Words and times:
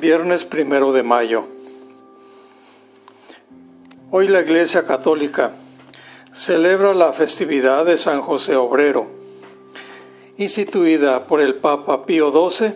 Viernes 0.00 0.44
primero 0.44 0.92
de 0.92 1.02
mayo. 1.02 1.42
Hoy 4.12 4.28
la 4.28 4.42
Iglesia 4.42 4.86
Católica 4.86 5.50
celebra 6.32 6.94
la 6.94 7.12
festividad 7.12 7.84
de 7.84 7.98
San 7.98 8.22
José 8.22 8.54
Obrero, 8.54 9.08
instituida 10.36 11.26
por 11.26 11.40
el 11.40 11.56
Papa 11.56 12.06
Pío 12.06 12.30
XII 12.30 12.72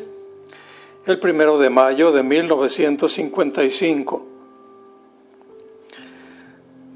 el 1.06 1.20
primero 1.20 1.60
de 1.60 1.70
mayo 1.70 2.10
de 2.10 2.24
1955. 2.24 4.26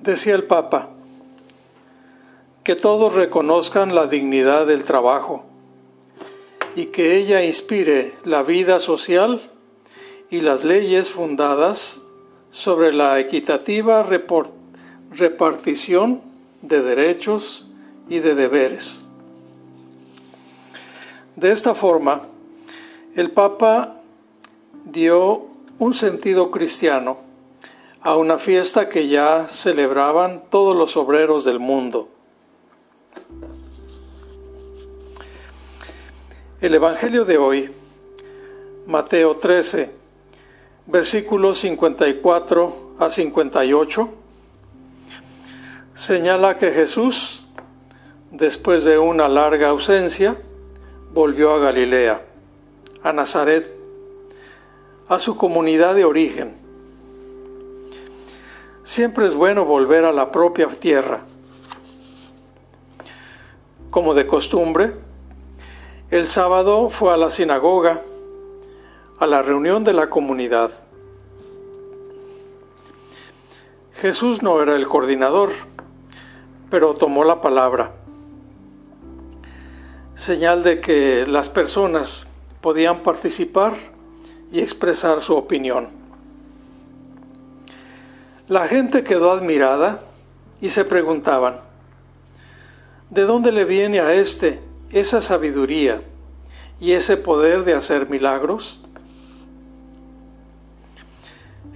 Decía 0.02 0.34
el 0.34 0.42
Papa, 0.42 0.88
que 2.64 2.74
todos 2.74 3.14
reconozcan 3.14 3.94
la 3.94 4.08
dignidad 4.08 4.66
del 4.66 4.82
trabajo 4.82 5.44
y 6.74 6.86
que 6.86 7.16
ella 7.16 7.44
inspire 7.44 8.14
la 8.24 8.42
vida 8.42 8.80
social 8.80 9.52
y 10.30 10.40
las 10.40 10.64
leyes 10.64 11.10
fundadas 11.10 12.02
sobre 12.50 12.92
la 12.92 13.20
equitativa 13.20 14.02
repartición 15.10 16.20
de 16.62 16.82
derechos 16.82 17.68
y 18.08 18.18
de 18.20 18.34
deberes. 18.34 19.04
De 21.36 21.52
esta 21.52 21.74
forma, 21.74 22.22
el 23.14 23.30
Papa 23.30 24.00
dio 24.84 25.46
un 25.78 25.94
sentido 25.94 26.50
cristiano 26.50 27.18
a 28.00 28.16
una 28.16 28.38
fiesta 28.38 28.88
que 28.88 29.08
ya 29.08 29.48
celebraban 29.48 30.44
todos 30.48 30.76
los 30.76 30.96
obreros 30.96 31.44
del 31.44 31.58
mundo. 31.58 32.08
El 36.60 36.74
Evangelio 36.74 37.24
de 37.24 37.36
hoy, 37.36 37.70
Mateo 38.86 39.36
13, 39.36 40.05
versículos 40.86 41.58
54 41.58 42.94
a 42.98 43.10
58, 43.10 44.08
señala 45.94 46.56
que 46.56 46.70
Jesús, 46.70 47.46
después 48.30 48.84
de 48.84 48.98
una 48.98 49.28
larga 49.28 49.68
ausencia, 49.68 50.36
volvió 51.12 51.54
a 51.54 51.58
Galilea, 51.58 52.22
a 53.02 53.12
Nazaret, 53.12 53.72
a 55.08 55.18
su 55.18 55.36
comunidad 55.36 55.94
de 55.94 56.04
origen. 56.04 56.54
Siempre 58.84 59.26
es 59.26 59.34
bueno 59.34 59.64
volver 59.64 60.04
a 60.04 60.12
la 60.12 60.30
propia 60.30 60.68
tierra. 60.68 61.20
Como 63.90 64.14
de 64.14 64.26
costumbre, 64.26 64.92
el 66.10 66.28
sábado 66.28 66.90
fue 66.90 67.12
a 67.12 67.16
la 67.16 67.30
sinagoga 67.30 68.00
a 69.18 69.26
la 69.26 69.40
reunión 69.40 69.82
de 69.82 69.94
la 69.94 70.10
comunidad. 70.10 70.70
Jesús 73.94 74.42
no 74.42 74.60
era 74.60 74.76
el 74.76 74.86
coordinador, 74.86 75.52
pero 76.70 76.94
tomó 76.94 77.24
la 77.24 77.40
palabra, 77.40 77.92
señal 80.16 80.62
de 80.62 80.80
que 80.80 81.26
las 81.26 81.48
personas 81.48 82.26
podían 82.60 83.02
participar 83.02 83.74
y 84.52 84.60
expresar 84.60 85.22
su 85.22 85.34
opinión. 85.34 85.88
La 88.48 88.68
gente 88.68 89.02
quedó 89.02 89.32
admirada 89.32 90.02
y 90.60 90.68
se 90.68 90.84
preguntaban, 90.84 91.56
¿de 93.08 93.22
dónde 93.22 93.50
le 93.50 93.64
viene 93.64 94.00
a 94.00 94.12
este 94.12 94.60
esa 94.90 95.22
sabiduría 95.22 96.02
y 96.78 96.92
ese 96.92 97.16
poder 97.16 97.64
de 97.64 97.72
hacer 97.72 98.10
milagros? 98.10 98.82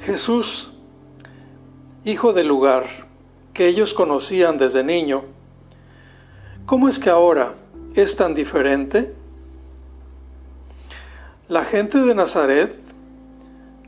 Jesús, 0.02 0.72
hijo 2.04 2.32
del 2.32 2.48
lugar 2.48 2.86
que 3.52 3.66
ellos 3.66 3.92
conocían 3.92 4.56
desde 4.56 4.82
niño, 4.82 5.24
¿cómo 6.64 6.88
es 6.88 6.98
que 6.98 7.10
ahora 7.10 7.52
es 7.94 8.16
tan 8.16 8.34
diferente? 8.34 9.14
La 11.48 11.64
gente 11.64 11.98
de 11.98 12.14
Nazaret 12.14 12.74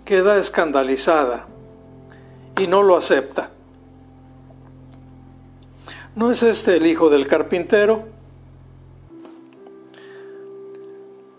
queda 0.04 0.36
escandalizada 0.36 1.46
y 2.58 2.66
no 2.66 2.82
lo 2.82 2.96
acepta. 2.96 3.50
¿No 6.14 6.30
es 6.30 6.42
este 6.42 6.76
el 6.76 6.86
hijo 6.86 7.08
del 7.08 7.26
carpintero? 7.26 8.06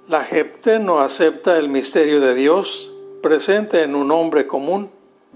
La 0.08 0.24
gente 0.24 0.80
no 0.80 1.00
acepta 1.00 1.60
el 1.60 1.70
misterio 1.70 2.20
de 2.20 2.34
Dios 2.34 2.93
presente 3.24 3.82
en 3.82 3.96
un 3.96 4.12
hombre 4.12 4.46
común 4.46 4.90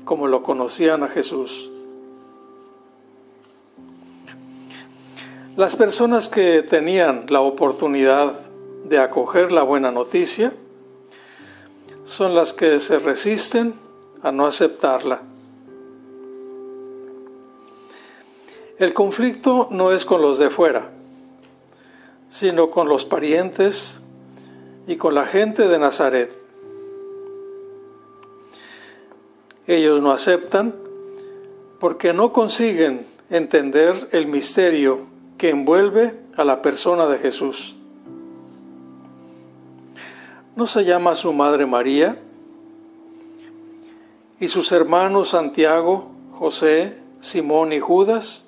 como 0.04 0.28
lo 0.28 0.44
conocían 0.44 1.04
a 1.04 1.08
Jesús. 1.08 1.72
Las 5.56 5.76
personas 5.76 6.28
que 6.28 6.62
tenían 6.62 7.26
la 7.30 7.40
oportunidad 7.40 8.34
de 8.84 9.00
acoger 9.00 9.52
la 9.52 9.64
buena 9.64 9.90
noticia 9.90 10.54
son 12.06 12.36
las 12.36 12.54
que 12.54 12.80
se 12.80 13.00
resisten 13.00 13.74
a 14.22 14.32
no 14.34 14.46
aceptarla. 14.46 15.22
El 18.78 18.94
conflicto 18.94 19.70
no 19.72 19.94
es 19.94 20.04
con 20.04 20.22
los 20.22 20.38
de 20.38 20.50
fuera, 20.50 20.90
sino 22.28 22.70
con 22.70 22.90
los 22.90 23.06
parientes 23.06 24.02
y 24.86 24.98
con 24.98 25.16
la 25.16 25.26
gente 25.26 25.70
de 25.70 25.80
Nazaret. 25.80 26.47
Ellos 29.68 30.02
no 30.02 30.12
aceptan 30.12 30.74
porque 31.80 32.14
no 32.14 32.32
consiguen 32.32 33.06
entender 33.30 34.10
el 34.12 34.28
misterio 34.28 35.02
que 35.38 35.50
envuelve 35.50 36.14
a 36.38 36.44
la 36.44 36.62
persona 36.62 37.08
de 37.08 37.20
Jesús. 37.20 37.76
¿No 40.56 40.66
se 40.66 40.86
llama 40.86 41.14
su 41.14 41.34
madre 41.34 41.66
María? 41.66 42.18
¿Y 44.40 44.48
sus 44.48 44.72
hermanos 44.72 45.30
Santiago, 45.30 46.12
José, 46.32 46.98
Simón 47.20 47.74
y 47.74 47.80
Judas? 47.80 48.46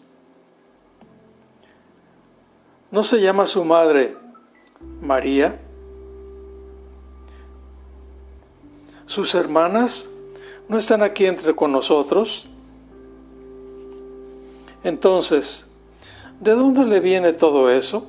¿No 2.89 3.03
se 3.03 3.21
llama 3.21 3.45
su 3.45 3.63
madre 3.63 4.15
María? 5.01 5.59
¿Sus 9.05 9.35
hermanas 9.35 10.09
¿No 10.69 10.77
están 10.77 11.01
aquí 11.01 11.25
entre 11.25 11.55
con 11.55 11.71
nosotros? 11.71 12.47
Entonces, 14.83 15.65
¿de 16.39 16.51
dónde 16.51 16.85
le 16.85 16.99
viene 16.99 17.33
todo 17.33 17.71
eso? 17.71 18.05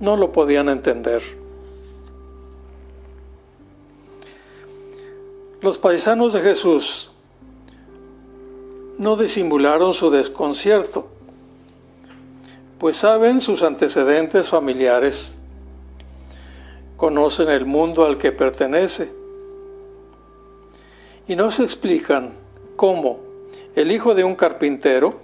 No 0.00 0.16
lo 0.16 0.32
podían 0.32 0.68
entender. 0.68 1.22
Los 5.60 5.78
paisanos 5.78 6.32
de 6.32 6.40
Jesús 6.40 7.12
no 8.98 9.16
disimularon 9.16 9.94
su 9.94 10.10
desconcierto, 10.10 11.06
pues 12.80 12.96
saben 12.96 13.40
sus 13.40 13.62
antecedentes 13.62 14.48
familiares, 14.48 15.38
conocen 16.96 17.48
el 17.48 17.64
mundo 17.64 18.04
al 18.04 18.18
que 18.18 18.32
pertenece 18.32 19.21
y 21.32 21.36
no 21.36 21.50
se 21.50 21.62
explican 21.62 22.34
cómo 22.76 23.20
el 23.74 23.90
hijo 23.90 24.14
de 24.14 24.22
un 24.22 24.34
carpintero 24.34 25.18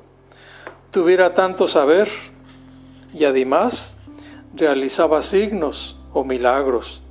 tuviera 0.91 1.34
tanto 1.34 1.69
saber 1.69 2.09
y 3.12 3.27
además 3.27 3.94
realizaba 4.54 5.21
signos 5.21 5.98
o 6.15 6.24
milagros. 6.24 7.03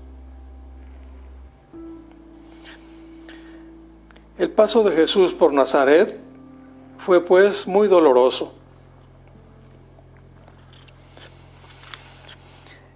El 4.39 4.49
paso 4.49 4.83
de 4.83 4.95
Jesús 4.95 5.35
por 5.35 5.53
Nazaret 5.53 6.17
fue 6.97 7.23
pues 7.23 7.67
muy 7.67 7.87
doloroso. 7.87 8.51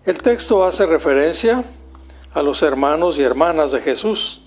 El 0.04 0.20
texto 0.20 0.66
hace 0.66 0.88
referencia 0.88 1.64
a 2.34 2.42
los 2.42 2.64
hermanos 2.64 3.20
y 3.20 3.22
hermanas 3.22 3.72
de 3.72 3.82
Jesús, 3.82 4.41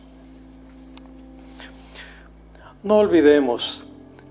no 2.84 2.98
olvidemos 2.98 3.82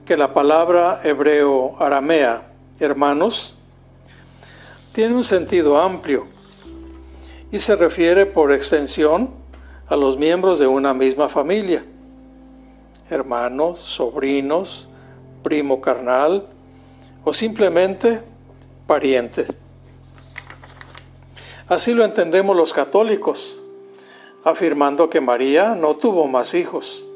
que 0.05 0.15
la 0.15 0.31
palabra 0.31 1.01
hebreo 1.03 1.75
aramea, 1.79 2.43
hermanos, 2.79 3.57
tiene 4.91 5.15
un 5.15 5.23
sentido 5.23 5.79
amplio 5.79 6.27
y 7.51 7.57
se 7.57 7.75
refiere 7.75 8.27
por 8.27 8.51
extensión 8.53 9.31
a 9.87 9.95
los 9.95 10.17
miembros 10.17 10.59
de 10.59 10.67
una 10.67 10.93
misma 10.93 11.29
familia, 11.29 11.83
hermanos, 13.09 13.79
sobrinos, 13.79 14.87
primo 15.41 15.81
carnal 15.81 16.45
o 17.23 17.33
simplemente 17.33 18.21
parientes. 18.85 19.57
Así 21.67 21.91
lo 21.93 22.05
entendemos 22.05 22.55
los 22.55 22.71
católicos, 22.71 23.63
afirmando 24.43 25.09
que 25.09 25.21
María 25.21 25.73
no 25.73 25.95
tuvo 25.95 26.27
más 26.27 26.53
hijos. 26.53 27.07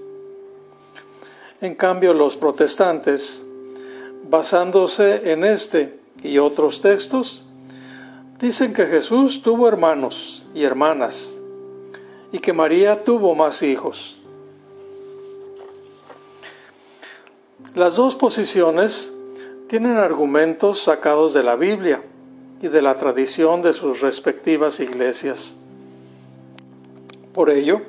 En 1.60 1.74
cambio, 1.74 2.14
los 2.14 2.38
protestantes, 2.38 3.44
basándose 4.30 5.32
en 5.32 5.44
este 5.44 6.00
y 6.22 6.38
otros 6.38 6.82
textos, 6.82 7.44
dicen 8.40 8.74
que 8.74 8.86
Jesús 8.86 9.42
tuvo 9.42 9.68
hermanos 9.68 10.48
y 10.54 10.64
hermanas 10.64 11.42
y 12.32 12.38
que 12.38 12.54
María 12.54 12.98
tuvo 12.98 13.34
más 13.34 13.64
hijos. 13.64 14.18
Las 17.74 17.96
dos 17.96 18.16
posiciones 18.16 19.12
tienen 19.68 19.98
argumentos 19.98 20.84
sacados 20.84 21.34
de 21.34 21.42
la 21.42 21.56
Biblia 21.56 22.02
y 22.62 22.68
de 22.68 22.82
la 22.84 22.96
tradición 22.96 23.64
de 23.64 23.74
sus 23.74 24.02
respectivas 24.02 24.80
iglesias. 24.80 25.58
Por 27.34 27.50
ello, 27.50 27.82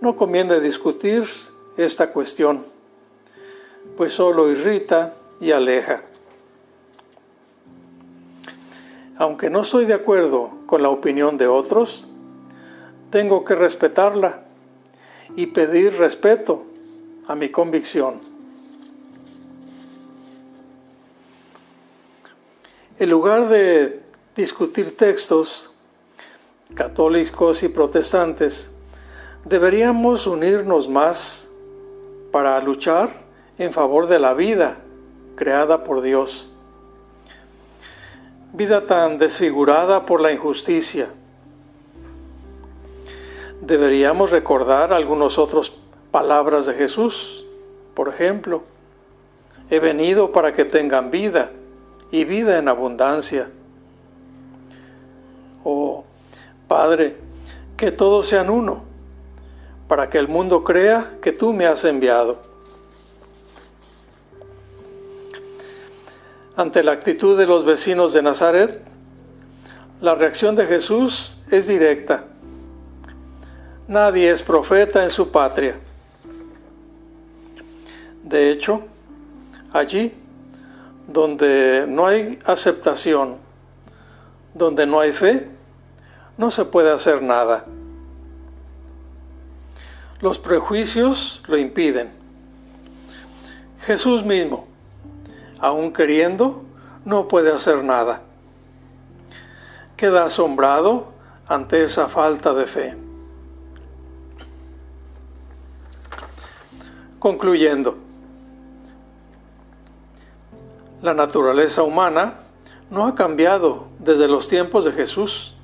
no 0.00 0.16
conviene 0.16 0.60
discutir 0.60 1.24
esta 1.76 2.12
cuestión, 2.12 2.64
pues 3.96 4.12
solo 4.12 4.50
irrita 4.50 5.14
y 5.40 5.52
aleja. 5.52 6.02
Aunque 9.16 9.50
no 9.50 9.60
estoy 9.60 9.84
de 9.84 9.94
acuerdo 9.94 10.50
con 10.66 10.82
la 10.82 10.88
opinión 10.88 11.36
de 11.36 11.46
otros, 11.46 12.06
tengo 13.10 13.44
que 13.44 13.54
respetarla 13.54 14.44
y 15.36 15.48
pedir 15.48 15.98
respeto 15.98 16.62
a 17.26 17.34
mi 17.34 17.50
convicción. 17.50 18.20
En 22.98 23.10
lugar 23.10 23.48
de 23.48 24.00
discutir 24.34 24.96
textos 24.96 25.70
católicos 26.74 27.62
y 27.62 27.68
protestantes, 27.68 28.70
deberíamos 29.44 30.26
unirnos 30.26 30.88
más 30.88 31.49
para 32.30 32.60
luchar 32.60 33.10
en 33.58 33.72
favor 33.72 34.06
de 34.06 34.18
la 34.18 34.34
vida 34.34 34.78
creada 35.36 35.84
por 35.84 36.02
Dios. 36.02 36.52
Vida 38.52 38.80
tan 38.80 39.18
desfigurada 39.18 40.06
por 40.06 40.20
la 40.20 40.32
injusticia. 40.32 41.08
Deberíamos 43.60 44.30
recordar 44.30 44.92
algunas 44.92 45.38
otras 45.38 45.72
palabras 46.10 46.66
de 46.66 46.74
Jesús. 46.74 47.46
Por 47.94 48.08
ejemplo, 48.08 48.62
he 49.70 49.78
venido 49.78 50.32
para 50.32 50.52
que 50.52 50.64
tengan 50.64 51.10
vida 51.10 51.52
y 52.10 52.24
vida 52.24 52.58
en 52.58 52.68
abundancia. 52.68 53.48
Oh, 55.62 56.04
Padre, 56.66 57.16
que 57.76 57.92
todos 57.92 58.26
sean 58.26 58.50
uno, 58.50 58.82
para 59.90 60.08
que 60.08 60.18
el 60.18 60.28
mundo 60.28 60.62
crea 60.62 61.16
que 61.20 61.32
tú 61.32 61.52
me 61.52 61.66
has 61.66 61.84
enviado. 61.84 62.38
Ante 66.56 66.84
la 66.84 66.92
actitud 66.92 67.36
de 67.36 67.44
los 67.44 67.64
vecinos 67.64 68.12
de 68.12 68.22
Nazaret, 68.22 68.80
la 70.00 70.14
reacción 70.14 70.54
de 70.54 70.66
Jesús 70.66 71.38
es 71.50 71.66
directa. 71.66 72.22
Nadie 73.88 74.30
es 74.30 74.44
profeta 74.44 75.02
en 75.02 75.10
su 75.10 75.32
patria. 75.32 75.74
De 78.22 78.52
hecho, 78.52 78.82
allí 79.72 80.14
donde 81.08 81.84
no 81.88 82.06
hay 82.06 82.38
aceptación, 82.44 83.38
donde 84.54 84.86
no 84.86 85.00
hay 85.00 85.12
fe, 85.12 85.48
no 86.38 86.52
se 86.52 86.64
puede 86.64 86.92
hacer 86.92 87.20
nada. 87.20 87.64
Los 90.20 90.38
prejuicios 90.38 91.42
lo 91.46 91.56
impiden. 91.56 92.10
Jesús 93.86 94.22
mismo, 94.22 94.66
aun 95.58 95.92
queriendo, 95.92 96.62
no 97.04 97.26
puede 97.26 97.52
hacer 97.52 97.82
nada. 97.82 98.20
Queda 99.96 100.24
asombrado 100.24 101.12
ante 101.48 101.84
esa 101.84 102.08
falta 102.08 102.52
de 102.52 102.66
fe. 102.66 102.94
Concluyendo, 107.18 107.96
la 111.02 111.14
naturaleza 111.14 111.82
humana 111.82 112.34
no 112.90 113.06
ha 113.06 113.14
cambiado 113.14 113.86
desde 113.98 114.28
los 114.28 114.48
tiempos 114.48 114.84
de 114.84 114.92
Jesús. 114.92 115.54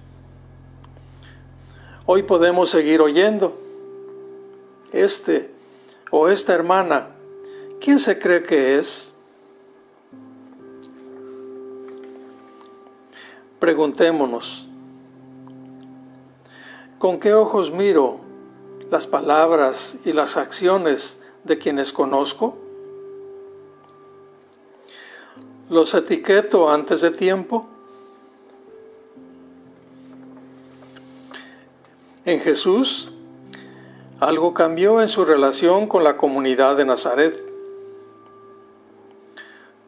Hoy 2.06 2.22
podemos 2.22 2.70
seguir 2.70 3.02
oyendo. 3.02 3.65
Este 4.96 5.50
o 6.10 6.28
esta 6.28 6.54
hermana, 6.54 7.08
¿quién 7.80 7.98
se 7.98 8.18
cree 8.18 8.42
que 8.42 8.78
es? 8.78 9.12
Preguntémonos, 13.60 14.66
¿con 16.98 17.20
qué 17.20 17.34
ojos 17.34 17.70
miro 17.70 18.20
las 18.90 19.06
palabras 19.06 19.98
y 20.04 20.12
las 20.14 20.38
acciones 20.38 21.20
de 21.44 21.58
quienes 21.58 21.92
conozco? 21.92 22.56
¿Los 25.68 25.92
etiqueto 25.92 26.70
antes 26.70 27.02
de 27.02 27.10
tiempo? 27.10 27.66
En 32.24 32.40
Jesús, 32.40 33.12
algo 34.20 34.54
cambió 34.54 35.02
en 35.02 35.08
su 35.08 35.24
relación 35.24 35.86
con 35.86 36.02
la 36.02 36.16
comunidad 36.16 36.76
de 36.76 36.84
Nazaret. 36.86 37.42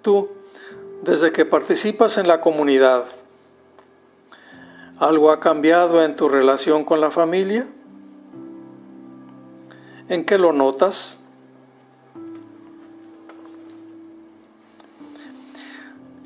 Tú, 0.03 0.29
desde 1.03 1.33
que 1.33 1.45
participas 1.45 2.19
en 2.19 2.29
la 2.29 2.41
comunidad, 2.41 3.07
¿algo 4.99 5.31
ha 5.31 5.41
cambiado 5.41 6.05
en 6.05 6.15
tu 6.15 6.29
relación 6.29 6.85
con 6.85 7.01
la 7.01 7.11
familia? 7.11 7.67
¿En 10.09 10.25
qué 10.25 10.39
lo 10.39 10.53
notas? 10.53 11.19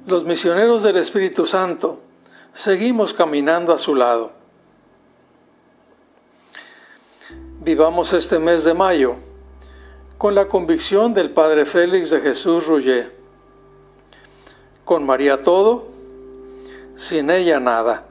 Los 0.06 0.25
misioneros 0.25 0.82
del 0.82 0.96
Espíritu 0.96 1.46
Santo 1.46 2.00
seguimos 2.53 3.15
caminando 3.15 3.72
a 3.72 3.79
su 3.79 3.94
lado. 3.94 4.42
Vivamos 7.64 8.12
este 8.12 8.40
mes 8.40 8.64
de 8.64 8.74
mayo 8.74 9.14
con 10.19 10.34
la 10.34 10.48
convicción 10.48 11.14
del 11.14 11.31
Padre 11.31 11.64
Félix 11.64 12.10
de 12.10 12.20
Jesús 12.20 12.66
Rouget. 12.66 13.12
Con 14.84 15.06
María 15.06 15.36
todo, 15.38 15.86
sin 16.96 17.31
ella 17.31 17.60
nada. 17.60 18.04